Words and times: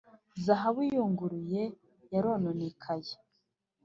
zahabu 0.45 0.79
iyunguruye 0.87 1.61
yarononekaye! 2.13 3.13